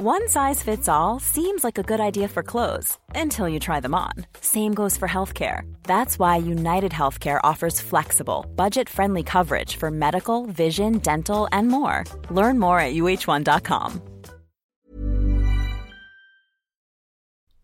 One 0.00 0.28
size 0.28 0.62
fits 0.62 0.88
all 0.88 1.18
seems 1.18 1.64
like 1.64 1.76
a 1.76 1.82
good 1.82 1.98
idea 1.98 2.28
for 2.28 2.44
clothes 2.44 2.96
until 3.16 3.48
you 3.48 3.58
try 3.58 3.80
them 3.80 3.96
on. 3.96 4.12
Same 4.40 4.72
goes 4.72 4.96
for 4.96 5.08
healthcare. 5.08 5.62
That's 5.82 6.20
why 6.20 6.36
United 6.36 6.92
Healthcare 6.92 7.40
offers 7.42 7.80
flexible, 7.80 8.46
budget 8.54 8.88
friendly 8.88 9.24
coverage 9.24 9.74
for 9.74 9.90
medical, 9.90 10.46
vision, 10.46 10.98
dental, 10.98 11.48
and 11.50 11.66
more. 11.66 12.04
Learn 12.30 12.60
more 12.60 12.78
at 12.78 12.94
uh1.com. 12.94 14.00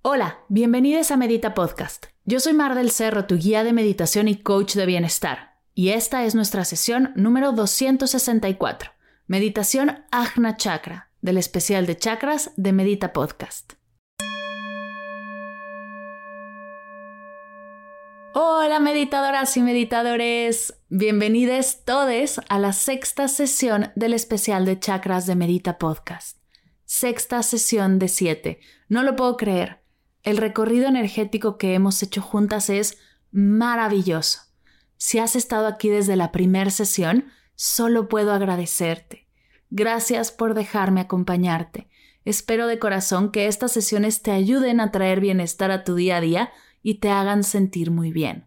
Hola, 0.03 0.39
bienvenidos 0.49 1.13
a 1.13 1.17
Medita 1.17 1.55
Podcast. 1.55 2.07
Yo 2.25 2.41
soy 2.41 2.53
Mar 2.53 2.75
del 2.75 2.91
Cerro, 2.91 3.27
tu 3.27 3.37
guía 3.37 3.63
de 3.63 3.73
meditación 3.73 4.27
y 4.27 4.43
coach 4.43 4.75
de 4.75 4.87
bienestar. 4.87 5.53
Y 5.77 5.91
esta 5.91 6.25
es 6.25 6.35
nuestra 6.35 6.65
sesión 6.65 7.13
número 7.15 7.53
264, 7.53 8.91
Meditación 9.29 10.03
Ajna 10.11 10.57
Chakra 10.57 11.04
del 11.25 11.39
especial 11.39 11.87
de 11.87 11.97
chakras 11.97 12.51
de 12.59 12.75
Medita 12.75 13.15
Podcast. 13.15 13.73
Hola 18.35 18.79
meditadoras 18.79 19.57
y 19.57 19.63
meditadores, 19.63 20.75
bienvenidos 20.91 21.83
todos 21.87 22.43
a 22.51 22.59
la 22.59 22.75
sexta 22.75 23.29
sesión 23.29 23.91
del 23.95 24.13
especial 24.13 24.67
de 24.67 24.79
chakras 24.79 25.27
de 25.27 25.35
Medita 25.35 25.79
Podcast. 25.79 26.37
Sexta 26.85 27.43
sesión 27.43 27.99
de 27.99 28.09
siete. 28.09 28.61
No 28.91 29.03
lo 29.03 29.17
puedo 29.17 29.39
creer. 29.39 29.81
El 30.25 30.37
recorrido 30.37 30.89
energético 30.89 31.57
que 31.57 31.73
hemos 31.73 32.03
hecho 32.03 32.21
juntas 32.21 32.69
es 32.69 32.99
maravilloso. 33.31 34.41
Si 34.99 35.21
has 35.21 35.37
estado 35.37 35.69
aquí 35.69 35.89
desde 35.89 36.17
la 36.17 36.33
primera 36.33 36.71
sesión, 36.71 37.33
solo 37.55 38.11
puedo 38.11 38.31
agradecerte. 38.35 39.24
Gracias 39.77 40.31
por 40.31 40.55
dejarme 40.55 41.01
acompañarte. 41.01 41.89
Espero 42.25 42.69
de 42.69 42.79
corazón 42.79 43.33
que 43.33 43.49
estas 43.49 43.73
sesiones 43.73 44.23
te 44.23 44.31
ayuden 44.31 44.79
a 44.79 44.93
traer 44.93 45.19
bienestar 45.19 45.73
a 45.73 45.83
tu 45.83 45.97
día 45.97 46.19
a 46.19 46.21
día 46.21 46.53
y 46.81 47.01
te 47.01 47.11
hagan 47.11 47.43
sentir 47.43 47.91
muy 47.91 48.13
bien. 48.13 48.47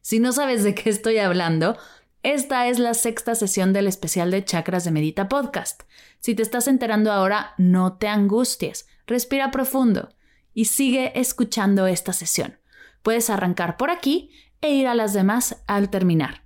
Si 0.00 0.18
no 0.18 0.32
sabes 0.32 0.64
de 0.64 0.74
qué 0.74 0.90
estoy 0.90 1.18
hablando, 1.18 1.78
esta 2.24 2.66
es 2.66 2.80
la 2.80 2.94
sexta 2.94 3.36
sesión 3.36 3.72
del 3.72 3.86
especial 3.86 4.32
de 4.32 4.44
Chakras 4.44 4.82
de 4.82 4.90
Medita 4.90 5.28
Podcast. 5.28 5.84
Si 6.18 6.34
te 6.34 6.42
estás 6.42 6.66
enterando 6.66 7.12
ahora, 7.12 7.54
no 7.58 7.96
te 7.98 8.08
angusties, 8.08 8.88
respira 9.06 9.52
profundo 9.52 10.08
y 10.52 10.64
sigue 10.64 11.12
escuchando 11.14 11.86
esta 11.86 12.12
sesión. 12.12 12.58
Puedes 13.04 13.30
arrancar 13.30 13.76
por 13.76 13.88
aquí 13.88 14.32
e 14.60 14.70
ir 14.72 14.88
a 14.88 14.96
las 14.96 15.12
demás 15.12 15.62
al 15.68 15.90
terminar. 15.90 16.42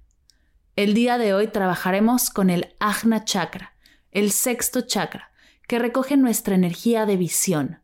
El 0.77 0.93
día 0.93 1.17
de 1.17 1.33
hoy 1.33 1.47
trabajaremos 1.47 2.29
con 2.29 2.51
el 2.51 2.75
Ajna 2.81 3.25
Chakra, 3.25 3.73
el 4.13 4.31
sexto 4.33 4.83
chakra, 4.83 5.33
que 5.67 5.79
recoge 5.79 6.17
nuestra 6.17 6.55
energía 6.55 7.07
de 7.07 7.17
visión. 7.17 7.81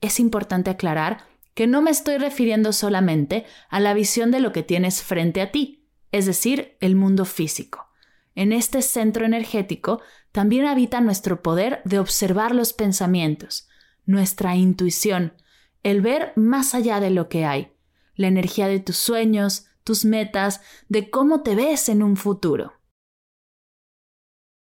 Es 0.00 0.20
importante 0.20 0.70
aclarar 0.70 1.26
que 1.54 1.66
no 1.66 1.82
me 1.82 1.90
estoy 1.90 2.16
refiriendo 2.16 2.72
solamente 2.72 3.44
a 3.68 3.80
la 3.80 3.92
visión 3.92 4.30
de 4.30 4.40
lo 4.40 4.52
que 4.52 4.62
tienes 4.62 5.02
frente 5.02 5.42
a 5.42 5.50
ti, 5.50 5.86
es 6.12 6.26
decir, 6.26 6.76
el 6.80 6.96
mundo 6.96 7.24
físico. 7.24 7.88
En 8.34 8.52
este 8.52 8.80
centro 8.80 9.26
energético 9.26 10.00
también 10.32 10.66
habita 10.66 11.00
nuestro 11.00 11.42
poder 11.42 11.82
de 11.84 11.98
observar 11.98 12.54
los 12.54 12.72
pensamientos, 12.72 13.68
nuestra 14.06 14.56
intuición, 14.56 15.34
el 15.82 16.00
ver 16.00 16.32
más 16.36 16.74
allá 16.74 17.00
de 17.00 17.10
lo 17.10 17.28
que 17.28 17.44
hay, 17.44 17.72
la 18.14 18.28
energía 18.28 18.68
de 18.68 18.80
tus 18.80 18.96
sueños, 18.96 19.66
tus 19.84 20.04
metas, 20.04 20.60
de 20.88 21.10
cómo 21.10 21.42
te 21.42 21.54
ves 21.54 21.88
en 21.88 22.02
un 22.02 22.16
futuro. 22.16 22.79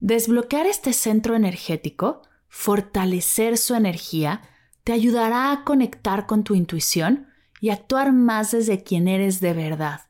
Desbloquear 0.00 0.66
este 0.66 0.92
centro 0.92 1.34
energético, 1.34 2.22
fortalecer 2.48 3.58
su 3.58 3.74
energía, 3.74 4.42
te 4.84 4.92
ayudará 4.92 5.50
a 5.50 5.64
conectar 5.64 6.26
con 6.26 6.44
tu 6.44 6.54
intuición 6.54 7.26
y 7.60 7.70
actuar 7.70 8.12
más 8.12 8.52
desde 8.52 8.84
quien 8.84 9.08
eres 9.08 9.40
de 9.40 9.52
verdad, 9.52 10.02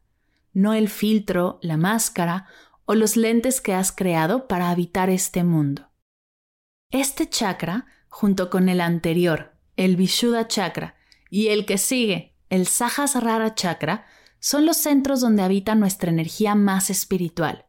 no 0.52 0.74
el 0.74 0.88
filtro, 0.88 1.58
la 1.62 1.78
máscara 1.78 2.46
o 2.84 2.94
los 2.94 3.16
lentes 3.16 3.60
que 3.60 3.72
has 3.72 3.90
creado 3.90 4.46
para 4.46 4.70
habitar 4.70 5.08
este 5.08 5.42
mundo. 5.42 5.88
Este 6.90 7.28
chakra, 7.28 7.86
junto 8.08 8.50
con 8.50 8.68
el 8.68 8.80
anterior, 8.80 9.52
el 9.76 9.96
Vishuddha 9.96 10.48
chakra, 10.48 10.96
y 11.30 11.48
el 11.48 11.64
que 11.64 11.78
sigue, 11.78 12.34
el 12.50 12.66
Sahasrara 12.66 13.54
chakra, 13.54 14.06
son 14.38 14.66
los 14.66 14.76
centros 14.76 15.20
donde 15.20 15.42
habita 15.42 15.74
nuestra 15.74 16.10
energía 16.10 16.54
más 16.54 16.90
espiritual. 16.90 17.67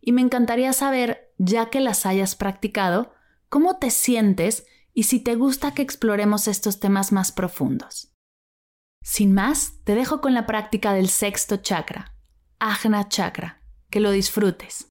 Y 0.00 0.12
me 0.12 0.22
encantaría 0.22 0.72
saber 0.72 1.32
ya 1.38 1.70
que 1.70 1.80
las 1.80 2.06
hayas 2.06 2.36
practicado, 2.36 3.12
cómo 3.48 3.78
te 3.78 3.90
sientes 3.90 4.66
y 4.92 5.04
si 5.04 5.20
te 5.20 5.34
gusta 5.34 5.72
que 5.72 5.82
exploremos 5.82 6.48
estos 6.48 6.80
temas 6.80 7.12
más 7.12 7.32
profundos. 7.32 8.12
Sin 9.02 9.32
más, 9.32 9.82
te 9.84 9.94
dejo 9.94 10.20
con 10.20 10.34
la 10.34 10.46
práctica 10.46 10.92
del 10.92 11.08
sexto 11.08 11.56
chakra, 11.56 12.14
Ajna 12.58 13.08
Chakra. 13.08 13.62
Que 13.88 13.98
lo 13.98 14.12
disfrutes. 14.12 14.86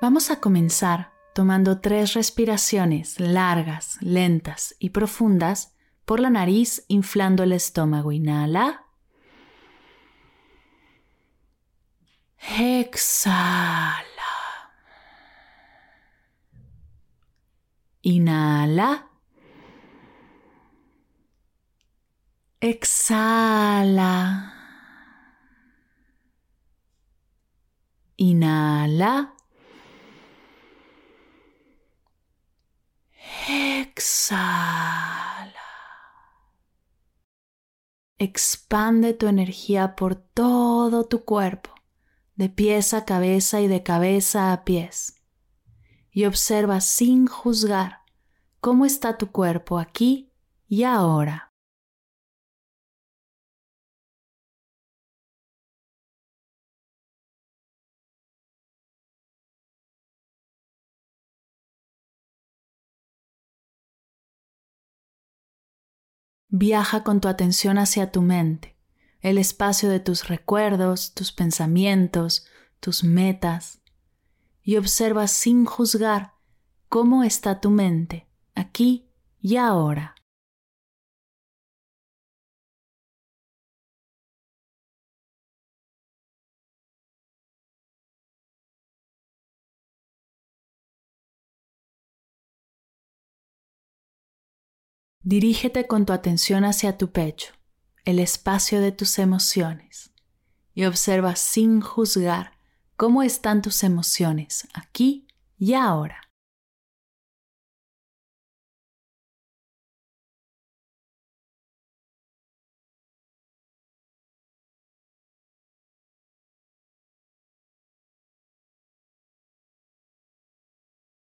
Vamos 0.00 0.30
a 0.30 0.38
comenzar 0.38 1.12
tomando 1.34 1.80
tres 1.80 2.14
respiraciones 2.14 3.18
largas, 3.18 3.98
lentas 4.00 4.76
y 4.78 4.90
profundas 4.90 5.74
por 6.04 6.20
la 6.20 6.30
nariz, 6.30 6.84
inflando 6.86 7.42
el 7.42 7.52
estómago. 7.52 8.12
Inhala. 8.12 8.87
Exhala. 12.40 14.04
Inhala. 18.02 19.08
Exhala. 22.60 24.12
Inhala. 28.16 29.34
Exhala. 33.48 34.68
Expande 38.18 39.14
tu 39.14 39.28
energía 39.28 39.94
por 39.94 40.16
todo 40.16 41.04
tu 41.04 41.24
cuerpo 41.24 41.77
de 42.38 42.48
pies 42.48 42.94
a 42.94 43.04
cabeza 43.04 43.60
y 43.60 43.66
de 43.66 43.82
cabeza 43.82 44.52
a 44.52 44.64
pies. 44.64 45.20
Y 46.12 46.24
observa 46.24 46.80
sin 46.80 47.26
juzgar 47.26 48.02
cómo 48.60 48.86
está 48.86 49.18
tu 49.18 49.32
cuerpo 49.32 49.80
aquí 49.80 50.32
y 50.68 50.84
ahora. 50.84 51.52
Viaja 66.50 67.02
con 67.02 67.20
tu 67.20 67.26
atención 67.26 67.78
hacia 67.78 68.12
tu 68.12 68.22
mente 68.22 68.77
el 69.20 69.38
espacio 69.38 69.88
de 69.88 70.00
tus 70.00 70.28
recuerdos, 70.28 71.12
tus 71.14 71.32
pensamientos, 71.32 72.46
tus 72.80 73.02
metas, 73.04 73.80
y 74.62 74.76
observa 74.76 75.26
sin 75.26 75.64
juzgar 75.64 76.34
cómo 76.88 77.24
está 77.24 77.60
tu 77.60 77.70
mente 77.70 78.28
aquí 78.54 79.08
y 79.40 79.56
ahora. 79.56 80.14
Dirígete 95.22 95.86
con 95.86 96.06
tu 96.06 96.12
atención 96.12 96.64
hacia 96.64 96.96
tu 96.96 97.10
pecho 97.10 97.57
el 98.08 98.20
espacio 98.20 98.80
de 98.80 98.90
tus 98.90 99.18
emociones 99.18 100.14
y 100.72 100.86
observa 100.86 101.36
sin 101.36 101.82
juzgar 101.82 102.52
cómo 102.96 103.22
están 103.22 103.60
tus 103.60 103.84
emociones 103.84 104.66
aquí 104.72 105.28
y 105.58 105.74
ahora. 105.74 106.22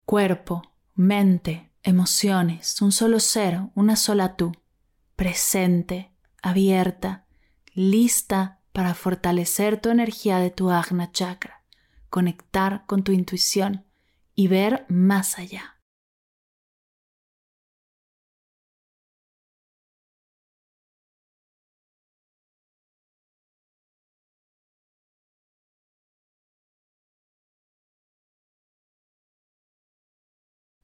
Cuerpo, 0.07 0.63
mente, 0.95 1.71
emociones, 1.83 2.81
un 2.81 2.91
solo 2.91 3.19
ser, 3.19 3.69
una 3.75 3.95
sola 3.95 4.35
tú, 4.35 4.51
presente, 5.15 6.10
abierta, 6.41 7.25
lista 7.73 8.59
para 8.73 8.93
fortalecer 8.93 9.79
tu 9.79 9.89
energía 9.89 10.39
de 10.39 10.49
tu 10.49 10.69
Agna 10.69 11.11
Chakra, 11.11 11.63
conectar 12.09 12.85
con 12.85 13.03
tu 13.03 13.11
intuición 13.11 13.85
y 14.35 14.47
ver 14.47 14.85
más 14.89 15.38
allá. 15.38 15.77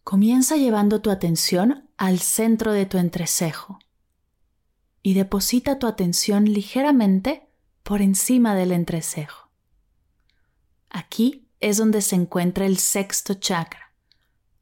Comienza 0.04 0.56
llevando 0.56 1.02
tu 1.02 1.10
atención 1.12 1.90
al 1.98 2.20
centro 2.20 2.72
de 2.72 2.86
tu 2.86 2.98
entrecejo 2.98 3.80
y 5.02 5.14
deposita 5.14 5.80
tu 5.80 5.88
atención 5.88 6.46
ligeramente 6.46 7.48
por 7.84 8.02
encima 8.02 8.56
del 8.56 8.72
entrecejo. 8.72 9.50
Aquí 10.90 11.50
es 11.60 11.78
donde 11.78 12.02
se 12.02 12.16
encuentra 12.16 12.66
el 12.66 12.78
sexto 12.78 13.36
chakra, 13.36 13.94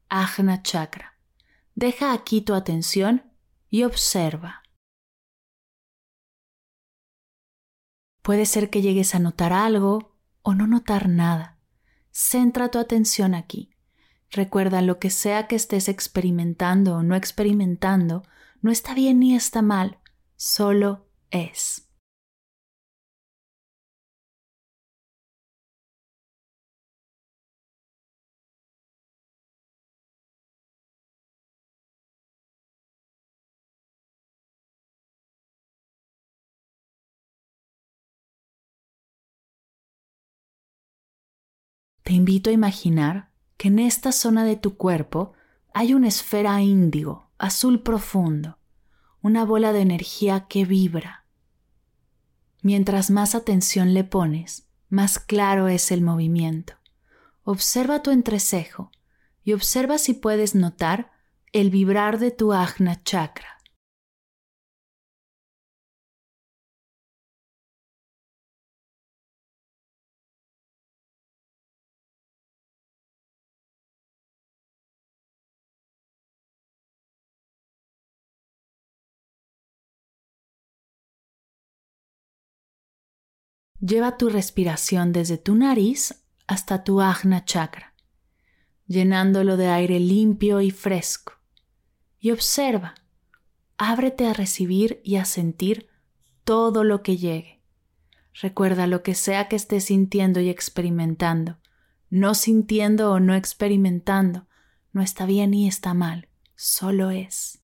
Ajna 0.08 0.62
Chakra. 0.62 1.18
Deja 1.74 2.12
aquí 2.12 2.40
tu 2.40 2.54
atención 2.54 3.32
y 3.68 3.82
observa. 3.82 4.62
Puede 8.22 8.46
ser 8.46 8.70
que 8.70 8.82
llegues 8.82 9.14
a 9.14 9.18
notar 9.18 9.52
algo 9.52 10.16
o 10.42 10.54
no 10.54 10.66
notar 10.66 11.08
nada. 11.08 11.58
Centra 12.10 12.70
tu 12.70 12.78
atención 12.78 13.34
aquí. 13.34 13.70
Recuerda, 14.30 14.82
lo 14.82 14.98
que 14.98 15.10
sea 15.10 15.46
que 15.46 15.56
estés 15.56 15.88
experimentando 15.88 16.96
o 16.96 17.02
no 17.02 17.14
experimentando, 17.14 18.22
no 18.62 18.70
está 18.70 18.94
bien 18.94 19.20
ni 19.20 19.36
está 19.36 19.62
mal, 19.62 19.98
solo 20.36 21.08
es. 21.30 21.86
Te 42.06 42.12
invito 42.12 42.50
a 42.50 42.52
imaginar 42.52 43.32
que 43.56 43.66
en 43.66 43.80
esta 43.80 44.12
zona 44.12 44.44
de 44.44 44.54
tu 44.56 44.76
cuerpo 44.76 45.32
hay 45.74 45.92
una 45.92 46.06
esfera 46.06 46.62
índigo, 46.62 47.32
azul 47.36 47.82
profundo, 47.82 48.55
una 49.26 49.44
bola 49.44 49.72
de 49.72 49.80
energía 49.80 50.46
que 50.48 50.64
vibra. 50.64 51.24
Mientras 52.62 53.10
más 53.10 53.34
atención 53.34 53.92
le 53.92 54.04
pones, 54.04 54.68
más 54.88 55.18
claro 55.18 55.66
es 55.66 55.90
el 55.90 56.00
movimiento. 56.00 56.74
Observa 57.42 58.04
tu 58.04 58.12
entrecejo 58.12 58.92
y 59.42 59.52
observa 59.52 59.98
si 59.98 60.14
puedes 60.14 60.54
notar 60.54 61.10
el 61.52 61.70
vibrar 61.70 62.20
de 62.20 62.30
tu 62.30 62.52
ajna 62.52 63.02
chakra. 63.02 63.55
Lleva 83.86 84.16
tu 84.16 84.30
respiración 84.30 85.12
desde 85.12 85.38
tu 85.38 85.54
nariz 85.54 86.24
hasta 86.48 86.82
tu 86.82 87.00
ajna 87.00 87.44
chakra, 87.44 87.94
llenándolo 88.88 89.56
de 89.56 89.68
aire 89.68 90.00
limpio 90.00 90.60
y 90.60 90.72
fresco. 90.72 91.34
Y 92.18 92.32
observa, 92.32 92.94
ábrete 93.78 94.26
a 94.26 94.32
recibir 94.32 95.00
y 95.04 95.16
a 95.16 95.24
sentir 95.24 95.88
todo 96.42 96.82
lo 96.82 97.02
que 97.02 97.16
llegue. 97.16 97.60
Recuerda 98.34 98.88
lo 98.88 99.04
que 99.04 99.14
sea 99.14 99.46
que 99.48 99.54
estés 99.54 99.84
sintiendo 99.84 100.40
y 100.40 100.48
experimentando, 100.48 101.58
no 102.10 102.34
sintiendo 102.34 103.12
o 103.12 103.20
no 103.20 103.36
experimentando, 103.36 104.48
no 104.92 105.00
está 105.00 105.26
bien 105.26 105.52
ni 105.52 105.68
está 105.68 105.94
mal, 105.94 106.28
solo 106.56 107.10
es. 107.10 107.62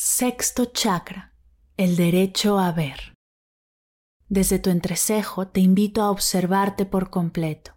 Sexto 0.00 0.66
chakra, 0.66 1.32
el 1.76 1.96
derecho 1.96 2.60
a 2.60 2.70
ver. 2.70 3.14
Desde 4.28 4.60
tu 4.60 4.70
entrecejo 4.70 5.48
te 5.48 5.58
invito 5.58 6.02
a 6.02 6.12
observarte 6.12 6.86
por 6.86 7.10
completo, 7.10 7.72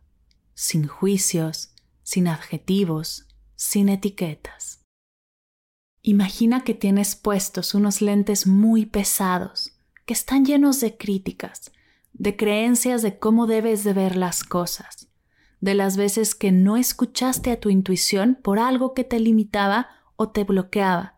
sin 0.53 0.85
juicios, 0.85 1.73
sin 2.03 2.27
adjetivos, 2.27 3.25
sin 3.55 3.89
etiquetas. 3.89 4.83
Imagina 6.03 6.63
que 6.63 6.75
tienes 6.75 7.15
puestos 7.15 7.73
unos 7.73 8.03
lentes 8.03 8.45
muy 8.45 8.85
pesados, 8.85 9.71
que 10.05 10.13
están 10.13 10.45
llenos 10.45 10.79
de 10.79 10.97
críticas, 10.97 11.71
de 12.13 12.37
creencias 12.37 13.01
de 13.01 13.17
cómo 13.17 13.47
debes 13.47 13.83
de 13.83 13.93
ver 13.93 14.15
las 14.15 14.43
cosas, 14.43 15.07
de 15.59 15.73
las 15.73 15.97
veces 15.97 16.35
que 16.35 16.51
no 16.51 16.77
escuchaste 16.77 17.49
a 17.49 17.59
tu 17.59 17.71
intuición 17.71 18.37
por 18.43 18.59
algo 18.59 18.93
que 18.93 19.03
te 19.03 19.19
limitaba 19.19 19.89
o 20.17 20.29
te 20.29 20.43
bloqueaba 20.43 21.17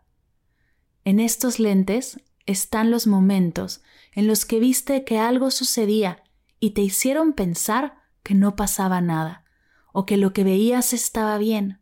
en 1.04 1.20
estos 1.20 1.58
lentes 1.58 2.20
están 2.46 2.90
los 2.90 3.06
momentos 3.06 3.82
en 4.12 4.26
los 4.26 4.44
que 4.44 4.58
viste 4.58 5.04
que 5.04 5.18
algo 5.18 5.50
sucedía 5.50 6.22
y 6.60 6.70
te 6.70 6.82
hicieron 6.82 7.32
pensar 7.32 8.02
que 8.22 8.34
no 8.34 8.56
pasaba 8.56 9.00
nada 9.00 9.44
o 9.92 10.06
que 10.06 10.16
lo 10.16 10.32
que 10.32 10.44
veías 10.44 10.92
estaba 10.92 11.38
bien, 11.38 11.80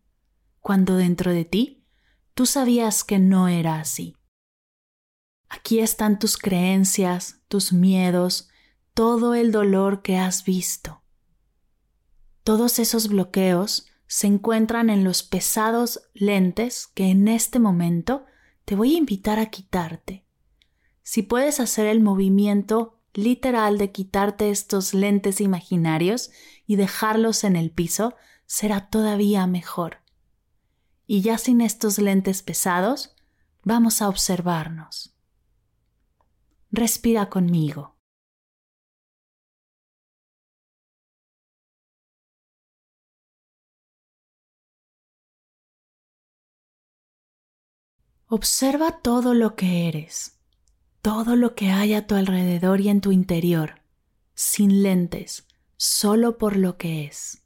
cuando 0.60 0.96
dentro 0.96 1.32
de 1.32 1.44
ti 1.44 1.84
tú 2.34 2.46
sabías 2.46 3.04
que 3.04 3.18
no 3.18 3.48
era 3.48 3.80
así. 3.80 4.16
Aquí 5.48 5.80
están 5.80 6.18
tus 6.18 6.36
creencias, 6.36 7.42
tus 7.48 7.72
miedos, 7.72 8.48
todo 8.94 9.34
el 9.34 9.52
dolor 9.52 10.02
que 10.02 10.16
has 10.16 10.44
visto. 10.44 11.02
Todos 12.42 12.78
esos 12.78 13.08
bloqueos 13.08 13.86
se 14.06 14.26
encuentran 14.26 14.90
en 14.90 15.04
los 15.04 15.22
pesados 15.22 16.08
lentes 16.12 16.86
que 16.88 17.06
en 17.06 17.28
este 17.28 17.58
momento 17.58 18.24
te 18.64 18.76
voy 18.76 18.94
a 18.94 18.98
invitar 18.98 19.38
a 19.38 19.46
quitarte. 19.46 20.24
Si 21.02 21.22
puedes 21.22 21.60
hacer 21.60 21.86
el 21.86 22.00
movimiento 22.00 23.00
literal 23.14 23.78
de 23.78 23.92
quitarte 23.92 24.50
estos 24.50 24.94
lentes 24.94 25.40
imaginarios 25.40 26.30
y 26.66 26.76
dejarlos 26.76 27.44
en 27.44 27.56
el 27.56 27.70
piso, 27.70 28.14
será 28.46 28.88
todavía 28.88 29.46
mejor. 29.46 29.98
Y 31.06 31.20
ya 31.20 31.38
sin 31.38 31.60
estos 31.60 31.98
lentes 31.98 32.42
pesados, 32.42 33.14
vamos 33.64 34.00
a 34.00 34.08
observarnos. 34.08 35.14
Respira 36.70 37.28
conmigo. 37.28 37.91
Observa 48.34 49.02
todo 49.02 49.34
lo 49.34 49.56
que 49.56 49.88
eres, 49.88 50.40
todo 51.02 51.36
lo 51.36 51.54
que 51.54 51.68
hay 51.70 51.92
a 51.92 52.06
tu 52.06 52.14
alrededor 52.14 52.80
y 52.80 52.88
en 52.88 53.02
tu 53.02 53.12
interior, 53.12 53.82
sin 54.34 54.82
lentes, 54.82 55.46
solo 55.76 56.38
por 56.38 56.56
lo 56.56 56.78
que 56.78 57.04
es. 57.04 57.44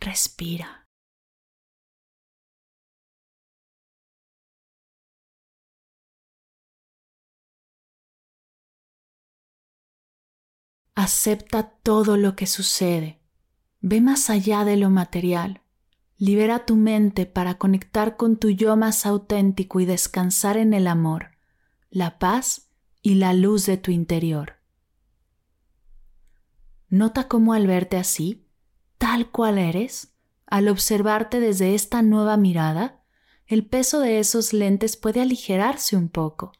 Respira. 0.00 0.88
Acepta 10.96 11.70
todo 11.70 12.16
lo 12.16 12.34
que 12.34 12.46
sucede. 12.48 13.20
Ve 13.78 14.00
más 14.00 14.30
allá 14.30 14.64
de 14.64 14.78
lo 14.78 14.90
material. 14.90 15.63
Libera 16.16 16.64
tu 16.64 16.76
mente 16.76 17.26
para 17.26 17.58
conectar 17.58 18.16
con 18.16 18.36
tu 18.36 18.50
yo 18.50 18.76
más 18.76 19.04
auténtico 19.04 19.80
y 19.80 19.84
descansar 19.84 20.56
en 20.56 20.72
el 20.72 20.86
amor, 20.86 21.32
la 21.90 22.20
paz 22.20 22.68
y 23.02 23.16
la 23.16 23.34
luz 23.34 23.66
de 23.66 23.76
tu 23.78 23.90
interior. 23.90 24.54
Nota 26.88 27.26
cómo 27.26 27.52
al 27.52 27.66
verte 27.66 27.96
así, 27.96 28.46
tal 28.98 29.30
cual 29.32 29.58
eres, 29.58 30.14
al 30.46 30.68
observarte 30.68 31.40
desde 31.40 31.74
esta 31.74 32.00
nueva 32.02 32.36
mirada, 32.36 33.02
el 33.46 33.66
peso 33.66 33.98
de 33.98 34.20
esos 34.20 34.52
lentes 34.52 34.96
puede 34.96 35.20
aligerarse 35.20 35.96
un 35.96 36.08
poco 36.08 36.52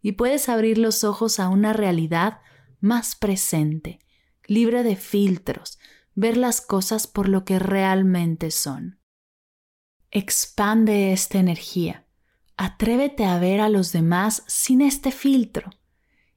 y 0.00 0.12
puedes 0.12 0.48
abrir 0.48 0.78
los 0.78 1.04
ojos 1.04 1.38
a 1.38 1.50
una 1.50 1.74
realidad 1.74 2.40
más 2.80 3.14
presente, 3.14 3.98
libre 4.46 4.82
de 4.82 4.96
filtros, 4.96 5.78
ver 6.14 6.38
las 6.38 6.62
cosas 6.62 7.06
por 7.06 7.28
lo 7.28 7.44
que 7.44 7.58
realmente 7.58 8.50
son. 8.50 9.01
Expande 10.14 11.14
esta 11.14 11.38
energía, 11.38 12.06
atrévete 12.58 13.24
a 13.24 13.38
ver 13.38 13.62
a 13.62 13.70
los 13.70 13.92
demás 13.92 14.44
sin 14.46 14.82
este 14.82 15.10
filtro 15.10 15.70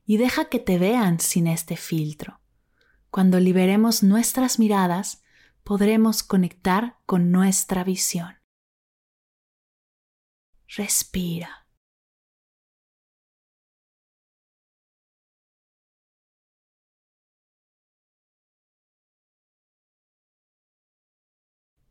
y 0.05 0.15
deja 0.15 0.46
que 0.46 0.60
te 0.60 0.79
vean 0.79 1.20
sin 1.20 1.46
este 1.46 1.75
filtro. 1.75 2.39
Cuando 3.10 3.38
liberemos 3.41 4.01
nuestras 4.01 4.60
miradas, 4.60 5.24
podremos 5.65 6.24
conectar 6.24 7.00
con 7.05 7.32
nuestra 7.32 7.84
visión. 7.84 8.36
Respira. 10.70 11.64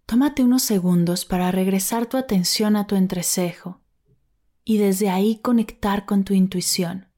Tómate 0.06 0.42
unos 0.42 0.62
segundos 0.62 1.24
para 1.24 1.50
regresar 1.50 2.06
tu 2.06 2.16
atención 2.16 2.76
a 2.76 2.86
tu 2.86 2.94
entrecejo 2.94 3.80
y 4.64 4.78
desde 4.78 5.08
ahí 5.10 5.38
conectar 5.38 6.04
con 6.04 6.24
tu 6.24 6.34
intuición. 6.34 7.08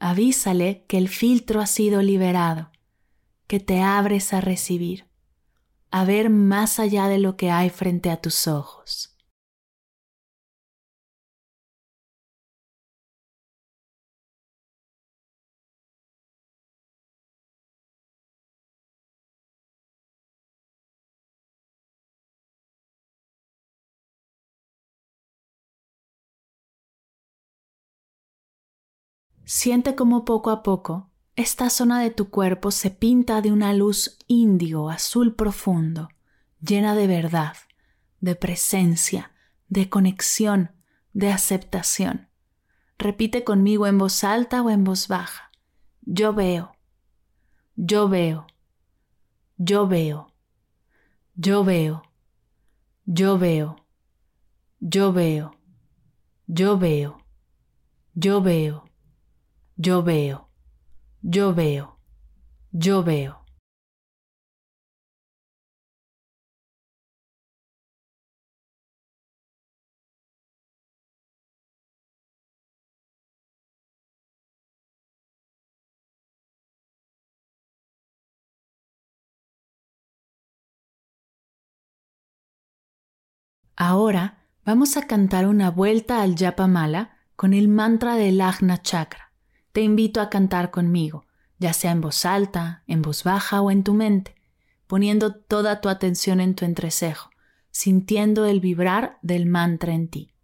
Avísale 0.00 0.84
que 0.88 0.98
el 0.98 1.08
filtro 1.08 1.60
ha 1.60 1.66
sido 1.66 2.02
liberado, 2.02 2.70
que 3.46 3.60
te 3.60 3.80
abres 3.80 4.32
a 4.32 4.40
recibir, 4.40 5.06
a 5.90 6.04
ver 6.04 6.28
más 6.30 6.78
allá 6.78 7.08
de 7.08 7.18
lo 7.18 7.36
que 7.36 7.50
hay 7.50 7.70
frente 7.70 8.10
a 8.10 8.20
tus 8.20 8.46
ojos. 8.46 9.17
Siente 29.50 29.94
como 29.94 30.26
poco 30.26 30.50
a 30.50 30.62
poco 30.62 31.08
esta 31.34 31.70
zona 31.70 32.02
de 32.02 32.10
tu 32.10 32.28
cuerpo 32.28 32.70
se 32.70 32.90
pinta 32.90 33.40
de 33.40 33.50
una 33.50 33.72
luz 33.72 34.18
índigo 34.26 34.90
azul 34.90 35.36
profundo, 35.36 36.10
llena 36.60 36.94
de 36.94 37.06
verdad, 37.06 37.56
de 38.20 38.34
presencia, 38.34 39.32
de 39.70 39.88
conexión, 39.88 40.72
de 41.14 41.32
aceptación. 41.32 42.28
Repite 42.98 43.42
conmigo 43.42 43.86
en 43.86 43.96
voz 43.96 44.22
alta 44.22 44.60
o 44.60 44.68
en 44.68 44.84
voz 44.84 45.08
baja. 45.08 45.50
Yo 46.02 46.34
veo, 46.34 46.72
yo 47.74 48.06
veo, 48.06 48.46
yo 49.56 49.88
veo, 49.88 50.34
yo 51.36 51.64
veo, 51.64 52.02
yo 53.06 53.38
veo, 53.38 53.76
yo 54.78 55.10
veo, 55.14 55.54
yo 56.46 56.78
veo, 56.78 57.24
yo 58.12 58.42
veo. 58.42 58.87
Yo 59.80 60.02
veo, 60.02 60.50
yo 61.22 61.54
veo, 61.54 62.00
yo 62.72 63.04
veo. 63.04 63.44
Ahora 83.76 84.48
vamos 84.64 84.96
a 84.96 85.06
cantar 85.06 85.46
una 85.46 85.70
vuelta 85.70 86.20
al 86.20 86.34
Yapamala 86.34 87.16
con 87.36 87.54
el 87.54 87.68
mantra 87.68 88.16
del 88.16 88.40
Agna 88.40 88.82
Chakra 88.82 89.27
te 89.78 89.84
invito 89.84 90.20
a 90.20 90.28
cantar 90.28 90.72
conmigo, 90.72 91.24
ya 91.60 91.72
sea 91.72 91.92
en 91.92 92.00
voz 92.00 92.24
alta, 92.24 92.82
en 92.88 93.00
voz 93.00 93.22
baja 93.22 93.60
o 93.60 93.70
en 93.70 93.84
tu 93.84 93.94
mente, 93.94 94.34
poniendo 94.88 95.36
toda 95.36 95.80
tu 95.80 95.88
atención 95.88 96.40
en 96.40 96.56
tu 96.56 96.64
entrecejo, 96.64 97.30
sintiendo 97.70 98.44
el 98.46 98.58
vibrar 98.58 99.20
del 99.22 99.46
mantra 99.46 99.94
en 99.94 100.08
ti. 100.08 100.34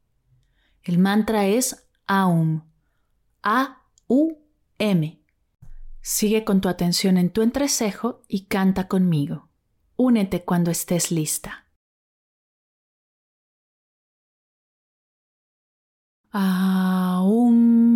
El 0.84 1.00
mantra 1.00 1.46
es 1.46 1.84
Aum, 2.06 2.62
A-U-M. 3.42 5.20
Sigue 6.00 6.44
con 6.44 6.60
tu 6.60 6.68
atención 6.68 7.18
en 7.18 7.30
tu 7.30 7.42
entrecejo 7.42 8.22
y 8.28 8.44
canta 8.44 8.86
conmigo. 8.86 9.48
Únete 9.96 10.44
cuando 10.44 10.70
estés 10.70 11.10
lista. 11.10 11.66
Aum. 16.30 17.93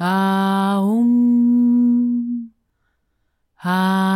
Aum. 0.00 1.08
Aum. 3.64 4.07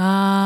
Ah. 0.00 0.37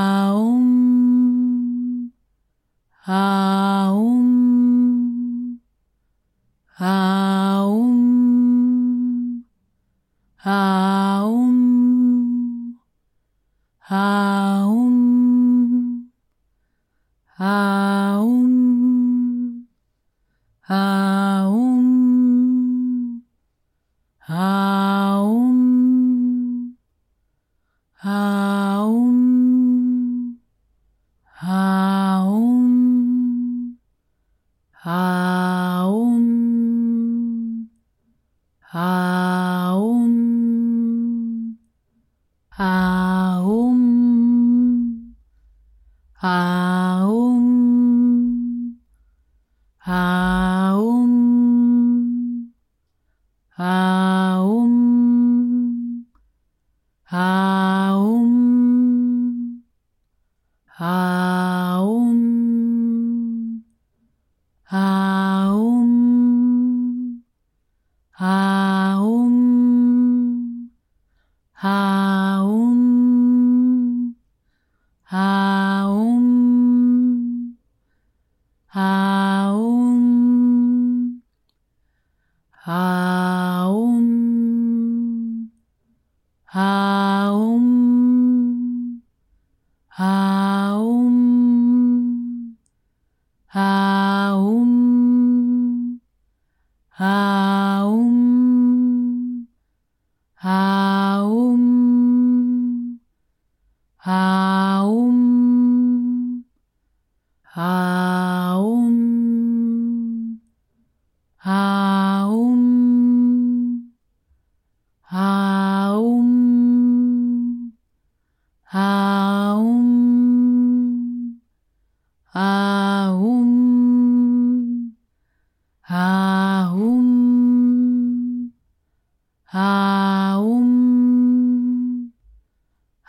啊 42.62 43.21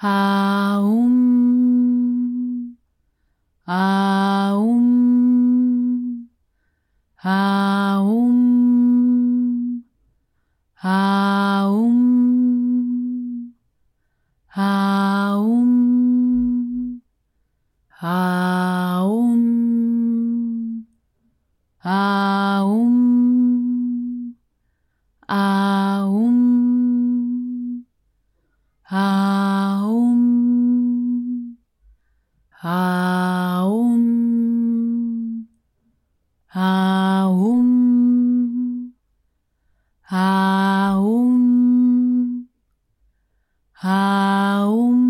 Aum. 0.05 1.07
Aum. 3.65 4.77
Aum. 7.23 7.52
Home. 44.63 45.02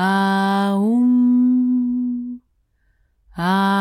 Aum. 0.00 1.10
Aum. 3.36 3.77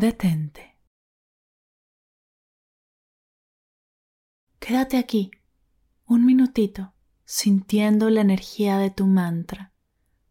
Detente. 0.00 0.78
Quédate 4.60 4.96
aquí 4.96 5.32
un 6.06 6.24
minutito 6.24 6.94
sintiendo 7.24 8.08
la 8.08 8.20
energía 8.20 8.78
de 8.78 8.90
tu 8.90 9.08
mantra, 9.08 9.72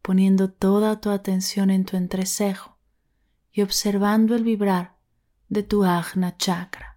poniendo 0.01 0.49
toda 0.49 1.01
tu 1.01 1.09
atención 1.09 1.69
en 1.69 1.83
tu 1.83 1.97
entrecejo 1.97 2.79
y 3.51 3.61
observando 3.61 4.35
el 4.35 4.45
vibrar 4.45 4.95
de 5.49 5.63
tu 5.63 5.83
ajna 5.83 6.37
chakra. 6.37 6.96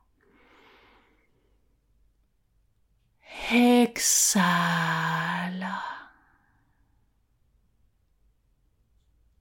Exhala. 3.51 4.91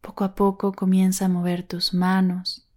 Poco 0.01 0.25
a 0.25 0.35
poco 0.35 0.73
comienza 0.73 1.27
a 1.27 1.29
mover 1.29 1.63
tus 1.63 1.95
manos, 1.95 2.69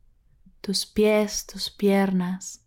tus 0.62 0.86
pies, 0.86 1.46
tus 1.46 1.70
piernas. 1.72 2.66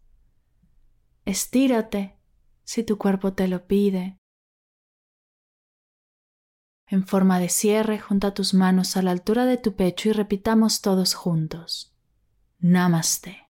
Estírate 1.25 2.19
si 2.65 2.83
tu 2.83 2.99
cuerpo 2.99 3.33
te 3.33 3.49
lo 3.49 3.67
pide. 3.67 4.19
En 6.89 7.07
forma 7.07 7.41
de 7.41 7.49
cierre, 7.49 7.99
junta 7.99 8.33
tus 8.33 8.55
manos 8.55 8.97
a 8.97 9.03
la 9.03 9.11
altura 9.11 9.45
de 9.45 9.57
tu 9.57 9.75
pecho 9.75 10.09
y 10.09 10.13
repitamos 10.13 10.83
todos 10.83 11.15
juntos. 11.15 11.97
Namaste. 12.59 13.46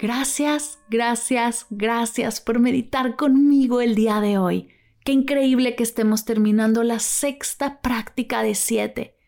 Gracias, 0.00 0.78
gracias, 0.88 1.66
gracias 1.68 2.40
por 2.40 2.58
meditar 2.58 3.16
conmigo 3.16 3.82
el 3.82 3.94
día 3.94 4.22
de 4.22 4.38
hoy. 4.38 4.70
Qué 5.04 5.12
increíble 5.12 5.76
que 5.76 5.82
estemos 5.82 6.24
terminando 6.24 6.82
la 6.84 7.00
sexta 7.00 7.82
práctica 7.82 8.42
de 8.42 8.54
siete. 8.54 9.18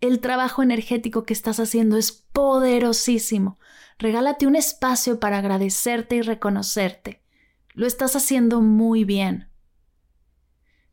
El 0.00 0.20
trabajo 0.20 0.62
energético 0.62 1.24
que 1.24 1.32
estás 1.32 1.58
haciendo 1.58 1.96
es 1.96 2.12
poderosísimo. 2.12 3.58
Regálate 3.98 4.46
un 4.46 4.54
espacio 4.54 5.18
para 5.18 5.38
agradecerte 5.38 6.14
y 6.14 6.22
reconocerte. 6.22 7.24
Lo 7.74 7.88
estás 7.88 8.14
haciendo 8.14 8.60
muy 8.60 9.02
bien. 9.02 9.49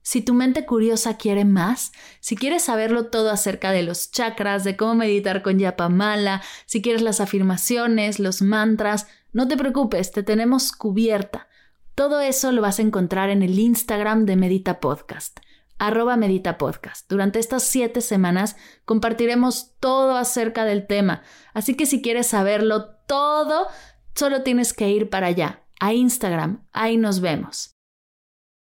Si 0.07 0.21
tu 0.21 0.33
mente 0.33 0.65
curiosa 0.65 1.17
quiere 1.17 1.43
más, 1.43 1.91
si 2.21 2.37
quieres 2.37 2.63
saberlo 2.63 3.07
todo 3.07 3.29
acerca 3.29 3.73
de 3.73 3.83
los 3.83 4.09
chakras, 4.09 4.63
de 4.63 4.77
cómo 4.77 4.95
meditar 4.95 5.41
con 5.41 5.59
Yapamala, 5.59 6.41
si 6.65 6.81
quieres 6.81 7.01
las 7.01 7.19
afirmaciones, 7.19 8.17
los 8.17 8.41
mantras, 8.41 9.07
no 9.33 9.49
te 9.49 9.57
preocupes, 9.57 10.13
te 10.13 10.23
tenemos 10.23 10.71
cubierta. 10.71 11.49
Todo 11.93 12.21
eso 12.21 12.53
lo 12.53 12.61
vas 12.61 12.79
a 12.79 12.83
encontrar 12.83 13.29
en 13.29 13.41
el 13.41 13.59
Instagram 13.59 14.25
de 14.25 14.37
Medita 14.37 14.79
Podcast, 14.79 15.41
arroba 15.77 16.15
Medita 16.15 16.57
Podcast. 16.57 17.09
Durante 17.09 17.39
estas 17.39 17.63
siete 17.63 17.99
semanas 17.99 18.55
compartiremos 18.85 19.73
todo 19.81 20.15
acerca 20.15 20.63
del 20.63 20.87
tema, 20.87 21.21
así 21.53 21.75
que 21.75 21.85
si 21.85 22.01
quieres 22.01 22.27
saberlo 22.27 22.91
todo, 23.09 23.67
solo 24.15 24.43
tienes 24.43 24.71
que 24.71 24.89
ir 24.89 25.09
para 25.09 25.27
allá, 25.27 25.63
a 25.81 25.91
Instagram, 25.91 26.65
ahí 26.71 26.95
nos 26.95 27.19
vemos. 27.19 27.76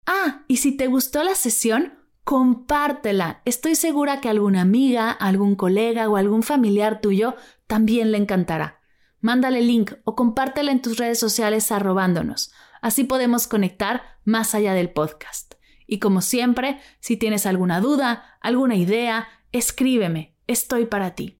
Ah, 0.05 0.43
y 0.47 0.57
si 0.57 0.75
te 0.75 0.87
gustó 0.87 1.23
la 1.23 1.35
sesión, 1.35 1.93
compártela. 2.23 3.41
Estoy 3.45 3.75
segura 3.75 4.21
que 4.21 4.29
alguna 4.29 4.61
amiga, 4.61 5.11
algún 5.11 5.55
colega 5.55 6.09
o 6.09 6.17
algún 6.17 6.43
familiar 6.43 7.01
tuyo 7.01 7.35
también 7.67 8.11
le 8.11 8.17
encantará. 8.17 8.79
Mándale 9.19 9.61
link 9.61 9.93
o 10.03 10.15
compártela 10.15 10.71
en 10.71 10.81
tus 10.81 10.97
redes 10.97 11.19
sociales 11.19 11.71
arrobándonos. 11.71 12.51
Así 12.81 13.03
podemos 13.03 13.47
conectar 13.47 14.19
más 14.23 14.55
allá 14.55 14.73
del 14.73 14.89
podcast. 14.89 15.53
Y 15.85 15.99
como 15.99 16.21
siempre, 16.21 16.79
si 16.99 17.17
tienes 17.17 17.45
alguna 17.45 17.79
duda, 17.79 18.37
alguna 18.41 18.75
idea, 18.75 19.27
escríbeme. 19.51 20.35
Estoy 20.47 20.85
para 20.85 21.15
ti. 21.15 21.37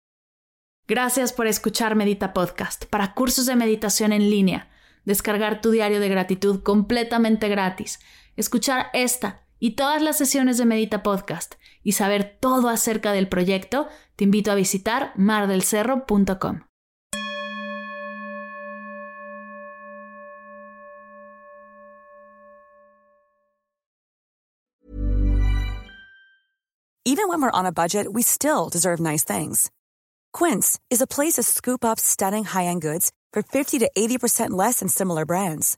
Gracias 0.88 1.32
por 1.34 1.47
escuchar 1.47 1.95
Medita 1.95 2.34
Podcast 2.34 2.86
para 2.86 3.13
cursos 3.13 3.45
de 3.45 3.56
meditación 3.56 4.12
en 4.12 4.30
línea, 4.30 4.69
descargar 5.06 5.62
tu 5.62 5.71
diario 5.71 6.00
de 6.00 6.10
gratitud 6.10 6.62
completamente 6.63 7.47
gratis 7.47 8.00
escuchar 8.36 8.88
esta 8.94 9.46
y 9.60 9.76
todas 9.76 10.02
las 10.02 10.17
sesiones 10.17 10.58
de 10.58 10.65
Medita 10.65 11.04
Podcast 11.04 11.56
y 11.84 11.94
saber 11.94 12.38
todo 12.39 12.70
acerca 12.70 13.12
del 13.13 13.28
proyecto, 13.28 13.88
te 14.15 14.24
invito 14.24 14.52
a 14.52 14.56
visitar 14.56 15.13
mardelcerro.com. 15.15 16.62
Even 27.04 27.28
when 27.28 27.41
we're 27.41 27.52
on 27.52 27.65
a 27.65 27.72
budget, 27.72 28.08
we 28.13 28.22
still 28.22 28.70
deserve 28.70 29.00
nice 29.00 29.24
things. 29.24 29.70
Quince 30.34 30.80
is 30.89 31.02
a 31.02 31.08
place 31.08 31.34
to 31.34 31.44
scoop 31.44 31.84
up 31.84 32.00
stunning 32.00 32.46
high-end 32.46 32.82
goods 32.82 33.12
for 33.34 33.41
50 33.44 33.80
to 33.80 33.91
80% 33.98 34.52
less 34.52 34.80
than 34.80 34.88
similar 34.88 35.26
brands. 35.26 35.78